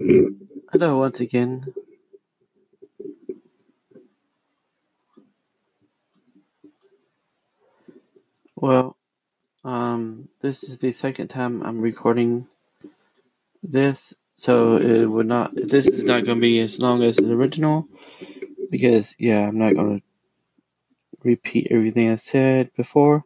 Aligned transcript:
Hello 0.00 0.96
once 0.96 1.20
again. 1.20 1.74
Well, 8.56 8.96
um, 9.62 10.30
this 10.40 10.64
is 10.64 10.78
the 10.78 10.92
second 10.92 11.28
time 11.28 11.62
I'm 11.62 11.82
recording 11.82 12.46
this, 13.62 14.14
so 14.36 14.76
it 14.76 15.04
would 15.04 15.26
not. 15.26 15.50
This 15.54 15.86
is 15.86 16.02
not 16.02 16.24
going 16.24 16.38
to 16.38 16.40
be 16.40 16.60
as 16.60 16.80
long 16.80 17.02
as 17.02 17.16
the 17.16 17.32
original 17.32 17.86
because, 18.70 19.14
yeah, 19.18 19.48
I'm 19.48 19.58
not 19.58 19.74
going 19.74 20.00
to 20.00 20.04
repeat 21.22 21.66
everything 21.70 22.10
I 22.10 22.14
said 22.14 22.70
before. 22.74 23.24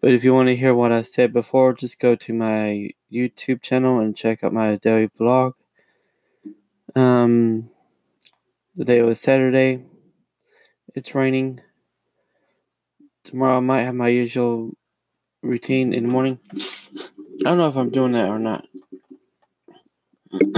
But 0.00 0.12
if 0.12 0.22
you 0.22 0.34
want 0.34 0.50
to 0.50 0.56
hear 0.56 0.72
what 0.72 0.92
I 0.92 1.02
said 1.02 1.32
before, 1.32 1.72
just 1.72 1.98
go 1.98 2.14
to 2.14 2.32
my 2.32 2.90
YouTube 3.12 3.60
channel 3.60 3.98
and 3.98 4.16
check 4.16 4.44
out 4.44 4.52
my 4.52 4.76
daily 4.76 5.08
vlog. 5.08 5.54
Um, 6.96 7.70
the 8.76 8.84
day 8.84 9.02
was 9.02 9.20
Saturday. 9.20 9.84
It's 10.94 11.14
raining. 11.14 11.60
Tomorrow 13.24 13.56
I 13.56 13.60
might 13.60 13.82
have 13.82 13.94
my 13.94 14.08
usual 14.08 14.72
routine 15.42 15.92
in 15.92 16.04
the 16.04 16.08
morning. 16.08 16.38
I 16.54 17.44
don't 17.44 17.58
know 17.58 17.68
if 17.68 17.76
I'm 17.76 17.90
doing 17.90 18.12
that 18.12 18.28
or 18.28 18.38
not. 18.38 18.66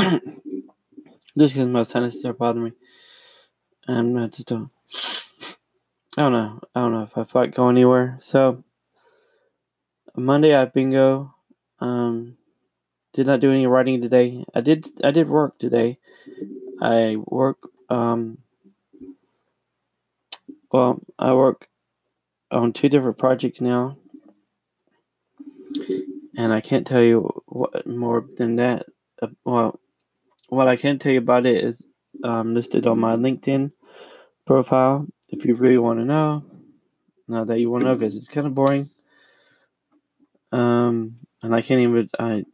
just 1.39 1.55
because 1.55 1.69
my 1.69 1.83
sinuses 1.85 2.25
are 2.25 2.35
bothering 2.35 2.65
me. 2.67 2.73
I'm 3.89 4.13
not 4.15 4.33
just 4.33 4.49
don't. 4.49 4.71
I 6.19 6.23
don't 6.23 6.33
know. 6.33 6.61
I 6.75 6.81
don't 6.81 6.93
know 6.93 7.03
if 7.03 7.17
I 7.17 7.25
feel 7.25 7.43
like 7.43 7.55
going 7.55 7.77
anywhere. 7.77 8.17
So 8.21 8.63
Monday 10.17 10.55
I 10.55 10.67
bingo. 10.67 11.35
Um, 11.81 12.37
did 13.17 13.27
not 13.27 13.41
do 13.41 13.51
any 13.51 13.67
writing 13.67 14.03
today. 14.03 14.45
I 14.55 14.61
did. 14.61 14.87
I 15.03 15.11
did 15.11 15.29
work 15.29 15.59
today. 15.59 15.99
I 16.83 17.17
work. 17.17 17.57
Um, 17.89 18.39
well, 20.71 21.01
I 21.19 21.33
work 21.33 21.67
on 22.51 22.75
two 22.75 22.91
different 22.91 23.17
projects 23.17 23.63
now, 23.63 23.97
and 26.37 26.53
I 26.53 26.61
can't 26.61 26.87
tell 26.87 27.03
you 27.03 27.43
what 27.47 27.87
more 27.87 28.27
than 28.37 28.57
that. 28.57 28.85
Uh, 29.21 29.29
well, 29.45 29.81
what 30.51 30.69
I 30.69 30.77
can 30.77 30.99
tell 30.99 31.13
you 31.13 31.19
about 31.19 31.47
it 31.47 31.65
is 31.65 31.87
um, 32.23 32.53
listed 32.53 32.87
on 32.87 32.99
my 33.01 33.17
LinkedIn 33.17 33.73
profile. 34.47 35.07
If 35.31 35.47
you 35.47 35.55
really 35.55 35.79
want 35.79 36.01
to 36.01 36.05
know, 36.05 36.45
Not 37.29 37.47
that 37.47 37.61
you 37.61 37.71
want 37.71 37.85
to 37.85 37.89
know, 37.89 37.95
because 37.97 38.15
it's 38.15 38.29
kind 38.29 38.47
of 38.47 38.55
boring. 38.55 38.91
Um, 40.53 41.17
and 41.43 41.55
I 41.55 41.63
can't 41.63 41.81
even. 41.81 42.09
I 42.21 42.45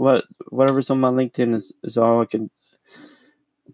what 0.00 0.24
whatever's 0.48 0.88
on 0.88 0.98
my 0.98 1.10
LinkedIn 1.10 1.54
is, 1.54 1.74
is 1.84 1.98
all 1.98 2.22
I 2.22 2.24
can 2.24 2.48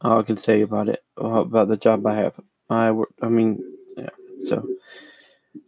all 0.01 0.19
I 0.19 0.23
can 0.25 0.37
say 0.37 0.61
about 0.63 0.89
it 0.89 1.05
about 1.17 1.69
the 1.69 1.77
job 1.77 2.05
I 2.05 2.15
have. 2.17 2.41
I 2.69 2.91
work. 2.91 3.11
I 3.23 3.29
mean, 3.29 3.63
yeah. 3.97 4.11
So 4.43 4.67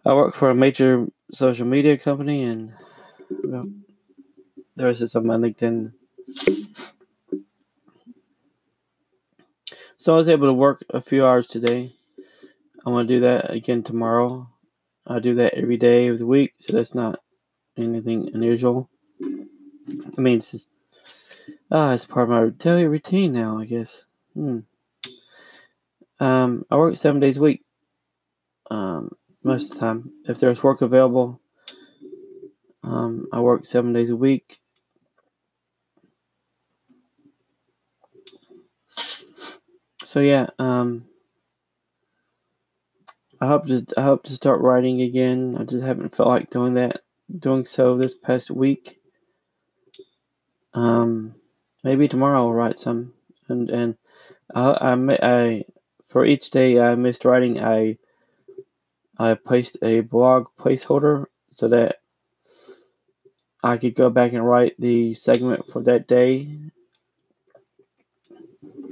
I 0.05 0.15
work 0.15 0.35
for 0.35 0.51
a 0.51 0.55
major 0.55 1.07
social 1.33 1.67
media 1.67 1.97
company, 1.97 2.43
and 2.43 2.73
well, 3.45 3.71
the 4.75 5.13
on 5.15 5.27
my 5.27 5.37
LinkedIn. 5.37 5.93
So 9.97 10.15
I 10.15 10.17
was 10.17 10.29
able 10.29 10.49
to 10.49 10.53
work 10.53 10.85
a 10.91 11.01
few 11.01 11.25
hours 11.25 11.47
today. 11.47 11.95
I 12.85 12.91
want 12.91 13.07
to 13.07 13.15
do 13.15 13.21
that 13.21 13.51
again 13.51 13.85
tomorrow. 13.85 14.49
I 15.07 15.21
do 15.21 15.37
that 15.37 15.55
every 15.55 15.77
day 15.77 16.09
of 16.09 16.19
the 16.19 16.27
week, 16.27 16.55
so 16.59 16.73
that's 16.73 16.95
not 16.97 17.21
anything 17.77 18.31
unusual. 18.35 18.91
I 20.17 20.21
mean, 20.21 20.39
it's 20.39 20.53
just, 20.53 20.67
ah, 21.71 21.93
it's 21.93 22.07
part 22.07 22.25
of 22.25 22.31
my 22.31 22.51
daily 22.51 22.87
routine 22.87 23.33
now, 23.33 23.59
I 23.59 23.65
guess. 23.65 24.05
Hmm. 24.35 24.61
Um, 26.21 26.65
I 26.71 26.77
work 26.77 26.97
seven 26.97 27.21
days 27.21 27.37
a 27.37 27.43
week. 27.43 27.65
Um, 28.71 29.13
most 29.43 29.73
of 29.73 29.75
the 29.75 29.81
time, 29.81 30.13
if 30.27 30.39
there's 30.39 30.63
work 30.63 30.83
available, 30.83 31.41
um, 32.83 33.27
I 33.33 33.41
work 33.41 33.65
seven 33.65 33.93
days 33.93 34.11
a 34.11 34.17
week. 34.17 34.61
So 40.05 40.21
yeah, 40.21 40.47
um, 40.59 41.05
I 43.41 43.47
hope 43.47 43.67
to 43.67 43.85
I 43.97 44.03
hope 44.03 44.25
to 44.25 44.33
start 44.33 44.61
writing 44.61 45.03
again. 45.03 45.57
I 45.61 45.65
just 45.65 45.85
haven't 45.85 46.17
felt 46.17 46.29
like 46.29 46.51
doing 46.51 46.75
that, 46.75 47.03
doing 47.39 47.65
so 47.65 47.97
this 47.97 48.15
past 48.15 48.51
week. 48.51 48.98
Um, 50.75 51.35
maybe 51.85 52.09
tomorrow 52.09 52.47
I'll 52.47 52.53
write 52.53 52.79
some, 52.79 53.15
and 53.49 53.71
and 53.71 53.97
I 54.55 54.71
I, 54.71 55.19
I 55.23 55.65
for 56.07 56.25
each 56.25 56.51
day 56.51 56.81
I 56.81 56.95
missed 56.95 57.25
writing 57.25 57.63
I 57.63 57.99
I 59.19 59.35
placed 59.35 59.77
a 59.83 60.01
blog 60.01 60.47
placeholder 60.59 61.27
so 61.53 61.69
that 61.69 61.97
I 63.63 63.77
could 63.77 63.95
go 63.95 64.11
back 64.11 64.33
and 64.33 64.47
write 64.47 64.75
the 64.79 65.15
segment 65.15 65.69
for 65.69 65.83
that 65.83 66.07
day. 66.07 66.49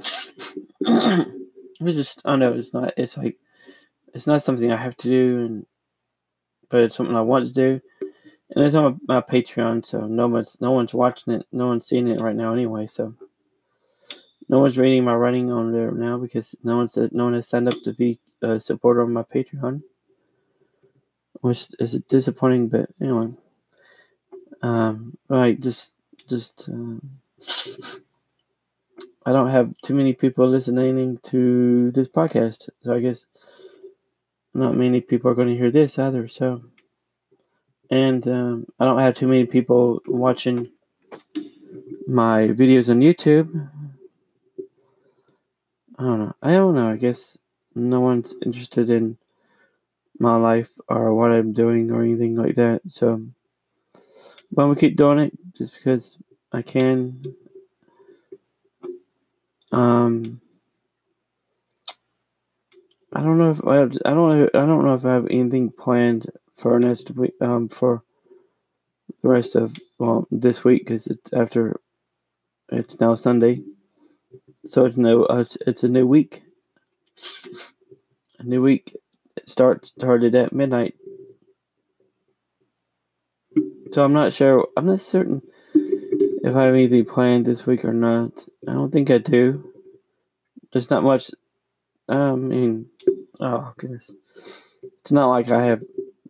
it's 0.81 1.95
just 1.95 2.21
I 2.25 2.35
know 2.35 2.53
it's 2.53 2.73
not 2.73 2.93
it's 2.97 3.17
like 3.17 3.37
it's 4.13 4.27
not 4.27 4.41
something 4.41 4.71
I 4.71 4.77
have 4.77 4.97
to 4.97 5.09
do 5.09 5.45
and 5.45 5.65
but 6.69 6.81
it's 6.81 6.95
something 6.95 7.15
I 7.15 7.21
want 7.21 7.47
to 7.47 7.53
do. 7.53 7.81
And 8.55 8.63
it's 8.63 8.75
on 8.75 8.99
my, 9.07 9.15
my 9.15 9.21
Patreon, 9.21 9.85
so 9.85 10.07
no 10.07 10.27
one's 10.27 10.59
no 10.61 10.71
one's 10.71 10.93
watching 10.93 11.33
it, 11.33 11.45
no 11.51 11.67
one's 11.67 11.85
seeing 11.85 12.07
it 12.07 12.21
right 12.21 12.35
now 12.35 12.53
anyway. 12.53 12.87
So 12.87 13.13
no 14.49 14.59
one's 14.59 14.77
reading 14.77 15.03
my 15.03 15.15
writing 15.15 15.51
on 15.51 15.73
there 15.73 15.91
now 15.91 16.17
because 16.17 16.55
no 16.63 16.77
one 16.77 16.87
said 16.87 17.11
no 17.11 17.25
one 17.25 17.33
has 17.33 17.47
signed 17.47 17.67
up 17.67 17.81
to 17.83 17.93
be 17.93 18.19
a 18.41 18.59
supporter 18.59 19.01
on 19.01 19.11
my 19.11 19.23
Patreon, 19.23 19.81
which 21.41 21.67
is 21.79 21.93
disappointing. 22.07 22.69
But 22.69 22.89
anyway, 23.01 23.33
um, 24.61 25.17
right, 25.27 25.59
just 25.59 25.93
just 26.27 26.69
um, 26.69 27.01
I 29.25 29.31
don't 29.31 29.49
have 29.49 29.73
too 29.83 29.93
many 29.93 30.13
people 30.13 30.47
listening 30.47 31.17
to 31.23 31.91
this 31.91 32.07
podcast, 32.07 32.69
so 32.79 32.93
I 32.93 33.01
guess 33.01 33.25
not 34.53 34.77
many 34.77 35.01
people 35.01 35.29
are 35.29 35.35
going 35.35 35.49
to 35.49 35.57
hear 35.57 35.69
this 35.71 35.99
either. 35.99 36.29
So 36.29 36.63
and 37.89 38.27
um, 38.27 38.65
I 38.79 38.85
don't 38.85 38.99
have 38.99 39.15
too 39.15 39.27
many 39.27 39.45
people 39.45 40.01
watching 40.07 40.69
my 42.07 42.47
videos 42.49 42.89
on 42.89 42.99
YouTube. 42.99 43.69
I 45.99 46.03
don't 46.03 46.19
know. 46.19 46.35
I 46.41 46.51
don't 46.51 46.75
know. 46.75 46.91
I 46.91 46.95
guess 46.95 47.37
no 47.75 48.01
one's 48.01 48.33
interested 48.45 48.89
in 48.89 49.17
my 50.19 50.35
life 50.35 50.69
or 50.87 51.13
what 51.13 51.31
I'm 51.31 51.53
doing 51.53 51.91
or 51.91 52.01
anything 52.01 52.35
like 52.35 52.55
that. 52.55 52.81
So, 52.87 53.21
but 54.51 54.67
we 54.67 54.75
keep 54.75 54.95
doing 54.95 55.19
it 55.19 55.33
just 55.55 55.75
because 55.75 56.17
I 56.51 56.61
can. 56.61 57.35
Um, 59.71 60.41
I 63.13 63.21
don't 63.21 63.37
know 63.37 63.51
if 63.51 63.65
I, 63.65 63.77
have, 63.77 63.97
I 64.05 64.13
don't. 64.13 64.55
I 64.55 64.65
don't 64.65 64.83
know 64.83 64.93
if 64.93 65.05
I 65.05 65.13
have 65.13 65.27
anything 65.29 65.71
planned 65.71 66.27
for 66.57 66.79
next 66.79 67.11
week, 67.11 67.33
um, 67.39 67.69
for 67.69 68.03
the 69.21 69.29
rest 69.29 69.55
of 69.55 69.77
well 69.99 70.27
this 70.31 70.63
week 70.63 70.83
because 70.85 71.07
it's 71.07 71.33
after 71.33 71.79
it's 72.69 72.99
now 72.99 73.15
Sunday, 73.15 73.63
so 74.65 74.85
it's 74.85 74.97
no 74.97 75.25
uh, 75.25 75.37
it's, 75.37 75.57
it's 75.67 75.83
a 75.83 75.87
new 75.87 76.05
week. 76.05 76.43
A 78.39 78.43
new 78.43 78.61
week 78.61 78.95
starts 79.45 79.89
started 79.89 80.35
at 80.35 80.53
midnight. 80.53 80.95
So 83.91 84.03
I'm 84.03 84.13
not 84.13 84.33
sure. 84.33 84.67
I'm 84.75 84.85
not 84.85 84.99
certain 84.99 85.41
if 85.73 86.55
I 86.55 86.65
have 86.65 86.73
anything 86.73 87.05
planned 87.05 87.45
this 87.45 87.65
week 87.65 87.85
or 87.85 87.93
not. 87.93 88.45
I 88.67 88.73
don't 88.73 88.91
think 88.91 89.09
I 89.09 89.17
do. 89.17 89.73
There's 90.71 90.89
not 90.89 91.03
much. 91.03 91.31
I 92.09 92.35
mean, 92.35 92.87
oh 93.39 93.73
goodness, 93.77 94.11
it's 94.83 95.11
not 95.11 95.29
like 95.29 95.49
I 95.49 95.65
have 95.65 95.83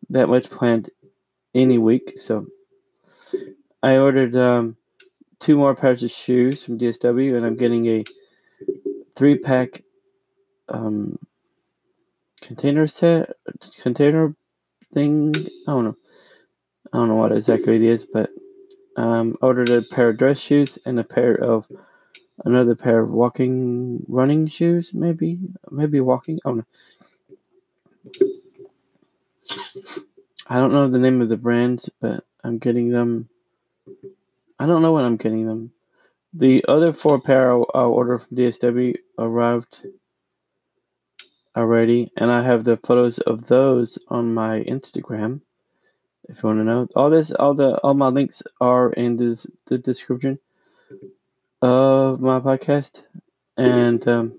that 0.09 0.29
much 0.29 0.49
planned 0.49 0.89
any 1.53 1.77
week. 1.77 2.17
So 2.17 2.45
I 3.83 3.97
ordered 3.97 4.35
um, 4.35 4.77
two 5.39 5.57
more 5.57 5.75
pairs 5.75 6.03
of 6.03 6.11
shoes 6.11 6.63
from 6.63 6.77
DSW, 6.77 7.35
and 7.35 7.45
I'm 7.45 7.55
getting 7.55 7.87
a 7.87 8.03
three 9.15 9.37
pack 9.37 9.83
um, 10.69 11.17
container 12.41 12.87
set 12.87 13.31
container 13.81 14.35
thing. 14.93 15.33
I 15.67 15.71
don't 15.71 15.85
know. 15.85 15.97
I 16.93 16.97
don't 16.97 17.09
know 17.09 17.15
what 17.15 17.31
exactly 17.31 17.75
it 17.75 17.81
is, 17.81 18.05
but 18.05 18.29
um, 18.95 19.35
ordered 19.41 19.69
a 19.69 19.81
pair 19.81 20.09
of 20.09 20.17
dress 20.17 20.39
shoes 20.39 20.77
and 20.85 20.99
a 20.99 21.03
pair 21.03 21.35
of 21.35 21.67
another 22.45 22.75
pair 22.75 23.01
of 23.01 23.09
walking 23.11 24.03
running 24.07 24.47
shoes. 24.47 24.93
Maybe 24.93 25.39
maybe 25.69 25.99
walking. 25.99 26.39
Don't 26.43 26.57
know. 26.57 26.65
I 30.49 30.59
don't 30.59 30.71
know 30.71 30.87
the 30.87 30.99
name 30.99 31.21
of 31.21 31.29
the 31.29 31.37
brands, 31.37 31.89
but 31.99 32.23
I'm 32.43 32.57
getting 32.57 32.89
them. 32.89 33.29
I 34.59 34.65
don't 34.65 34.81
know 34.81 34.93
when 34.93 35.05
I'm 35.05 35.17
getting 35.17 35.45
them, 35.45 35.71
the 36.33 36.63
other 36.67 36.93
four 36.93 37.19
pair 37.19 37.51
I 37.51 37.81
ordered 37.81 38.19
from 38.19 38.37
DSW 38.37 38.95
arrived 39.17 39.87
already, 41.55 42.11
and 42.15 42.31
I 42.31 42.43
have 42.43 42.63
the 42.63 42.77
photos 42.77 43.17
of 43.19 43.47
those 43.47 43.97
on 44.07 44.33
my 44.33 44.63
Instagram. 44.63 45.41
If 46.29 46.43
you 46.43 46.47
want 46.47 46.59
to 46.59 46.63
know, 46.63 46.87
all 46.95 47.09
this, 47.09 47.31
all 47.31 47.53
the, 47.53 47.77
all 47.77 47.93
my 47.93 48.09
links 48.09 48.43
are 48.59 48.91
in 48.93 49.17
this, 49.17 49.47
the 49.65 49.77
description 49.77 50.39
of 51.61 52.21
my 52.21 52.39
podcast, 52.39 53.03
and 53.55 54.07
um, 54.07 54.37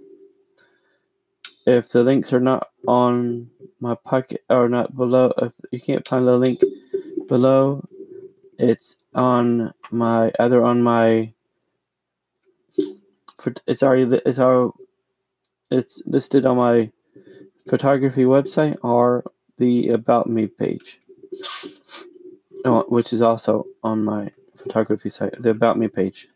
if 1.68 1.90
the 1.90 2.02
links 2.02 2.32
are 2.32 2.40
not 2.40 2.70
on 2.86 3.50
my 3.78 3.94
pocket 3.94 4.42
or 4.48 4.70
not 4.70 4.96
below, 4.96 5.32
if 5.36 5.52
you 5.70 5.80
can't 5.80 6.08
find 6.08 6.26
the 6.26 6.36
link 6.36 6.62
below, 7.28 7.86
it's 8.58 8.96
on 9.14 9.72
my 9.90 10.32
either 10.40 10.64
on 10.64 10.82
my 10.82 11.32
it's 13.66 13.82
already 13.82 14.20
it's 14.26 14.38
our 14.38 14.72
it's 15.70 16.02
listed 16.06 16.46
on 16.46 16.56
my 16.56 16.90
photography 17.68 18.24
website 18.24 18.76
or 18.82 19.22
the 19.58 19.90
about 19.90 20.28
me 20.28 20.46
page 20.46 21.00
oh, 22.64 22.84
which 22.88 23.12
is 23.12 23.22
also 23.22 23.64
on 23.84 24.02
my 24.02 24.30
photography 24.56 25.10
site 25.10 25.40
the 25.40 25.50
about 25.50 25.78
me 25.78 25.86
page. 25.86 26.28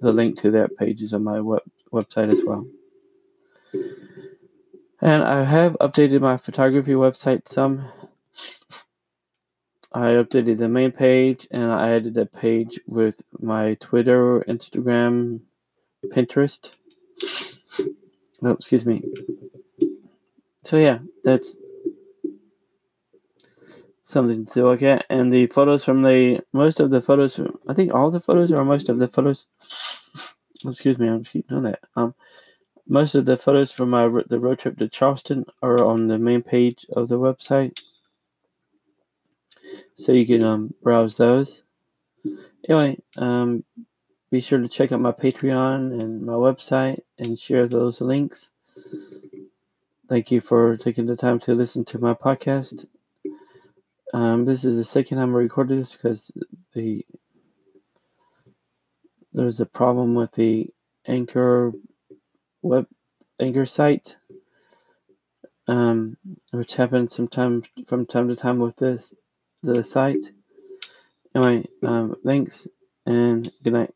The 0.00 0.12
link 0.12 0.36
to 0.40 0.50
that 0.52 0.76
page 0.76 1.00
is 1.02 1.14
on 1.14 1.24
my 1.24 1.40
web, 1.40 1.62
website 1.92 2.30
as 2.30 2.42
well 2.44 2.66
and 5.02 5.22
i 5.22 5.44
have 5.44 5.76
updated 5.80 6.20
my 6.20 6.36
photography 6.36 6.92
website 6.92 7.46
some 7.46 7.86
i 9.92 10.06
updated 10.12 10.58
the 10.58 10.68
main 10.68 10.90
page 10.90 11.46
and 11.50 11.70
i 11.70 11.90
added 11.90 12.16
a 12.16 12.26
page 12.26 12.80
with 12.86 13.20
my 13.40 13.74
twitter 13.74 14.40
instagram 14.48 15.40
pinterest 16.14 16.72
oh 18.42 18.50
excuse 18.50 18.86
me 18.86 19.02
so 20.62 20.76
yeah, 20.76 20.98
that's 21.24 21.56
something 24.04 24.46
to 24.46 24.62
look 24.62 24.82
at. 24.82 25.04
And 25.10 25.32
the 25.32 25.46
photos 25.48 25.84
from 25.84 26.02
the 26.02 26.40
most 26.52 26.80
of 26.80 26.90
the 26.90 27.02
photos, 27.02 27.40
I 27.68 27.74
think 27.74 27.92
all 27.92 28.10
the 28.10 28.20
photos 28.20 28.52
or 28.52 28.64
most 28.64 28.88
of 28.88 28.98
the 28.98 29.08
photos. 29.08 29.46
Excuse 30.64 30.98
me, 30.98 31.08
I'm 31.08 31.24
keep 31.24 31.48
doing 31.48 31.64
that. 31.64 31.80
Um, 31.96 32.14
most 32.86 33.14
of 33.14 33.24
the 33.24 33.36
photos 33.36 33.70
from 33.70 33.90
my 33.90 34.08
the 34.28 34.40
road 34.40 34.58
trip 34.58 34.78
to 34.78 34.88
Charleston 34.88 35.44
are 35.62 35.84
on 35.84 36.08
the 36.08 36.18
main 36.18 36.42
page 36.42 36.86
of 36.92 37.08
the 37.08 37.18
website, 37.18 37.80
so 39.94 40.12
you 40.12 40.26
can 40.26 40.44
um 40.44 40.74
browse 40.82 41.16
those. 41.16 41.64
Anyway, 42.68 42.98
um, 43.16 43.64
be 44.30 44.40
sure 44.40 44.60
to 44.60 44.68
check 44.68 44.92
out 44.92 45.00
my 45.00 45.12
Patreon 45.12 46.00
and 46.00 46.22
my 46.22 46.32
website 46.32 47.00
and 47.18 47.38
share 47.38 47.66
those 47.66 48.00
links. 48.00 48.50
Thank 50.08 50.30
you 50.30 50.40
for 50.40 50.76
taking 50.76 51.06
the 51.06 51.16
time 51.16 51.38
to 51.40 51.54
listen 51.54 51.84
to 51.86 51.98
my 51.98 52.14
podcast. 52.14 52.86
Um, 54.14 54.44
this 54.44 54.64
is 54.64 54.76
the 54.76 54.84
second 54.84 55.18
time 55.18 55.34
I 55.34 55.38
recorded 55.38 55.78
this 55.78 55.92
because 55.92 56.30
the 56.74 57.04
there's 59.32 59.60
a 59.60 59.66
problem 59.66 60.14
with 60.14 60.32
the 60.32 60.68
Anchor 61.06 61.72
Anchor 63.42 63.66
site, 63.66 64.16
um, 65.66 66.16
which 66.52 66.76
happens 66.76 67.14
sometimes 67.14 67.66
from 67.86 68.06
time 68.06 68.28
to 68.28 68.36
time 68.36 68.58
with 68.58 68.76
this 68.76 69.14
the 69.62 69.82
site. 69.82 70.24
Anyway, 71.34 71.64
um, 71.82 72.16
thanks 72.24 72.66
and 73.06 73.50
good 73.62 73.72
night. 73.72 73.94